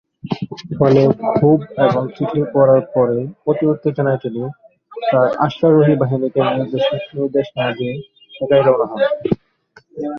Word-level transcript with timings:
ফলে, 0.77 1.01
ক্ষোভ 1.29 1.59
এবং 1.85 2.03
চিঠির 2.15 2.45
পরার 2.53 2.81
পরে 2.95 3.17
অতি 3.47 3.65
উত্তেজনায় 3.67 4.21
তিনি 4.23 4.41
তাঁর 5.03 5.27
অশ্বারোহী 5.45 5.93
বাহিনীকে 6.01 6.41
নির্দেশ 7.15 7.47
না 7.57 7.67
দিয়ে 7.77 7.93
একাই 8.41 8.61
রওনা 8.61 8.85
হন। 8.91 9.01